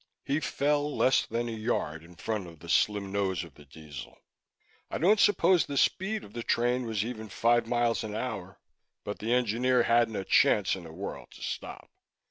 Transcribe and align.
He 0.25 0.39
fell 0.39 0.97
less 0.97 1.27
than 1.27 1.47
a 1.47 1.51
yard 1.51 2.03
in 2.03 2.15
front 2.15 2.47
of 2.47 2.57
the 2.57 2.69
slim 2.69 3.11
nose 3.11 3.43
of 3.43 3.53
the 3.53 3.65
Diesel. 3.65 4.17
I 4.89 4.97
don't 4.97 5.19
suppose 5.19 5.67
the 5.67 5.77
speed 5.77 6.23
of 6.23 6.33
the 6.33 6.41
train 6.41 6.87
was 6.87 7.05
even 7.05 7.29
five 7.29 7.67
miles 7.67 8.03
an 8.03 8.15
hour, 8.15 8.59
but 9.03 9.19
the 9.19 9.31
engineer 9.31 9.83
hadn't 9.83 10.15
a 10.15 10.25
chance 10.25 10.75
in 10.75 10.85
the 10.85 10.91
world 10.91 11.29
to 11.35 11.43
stop. 11.43 11.91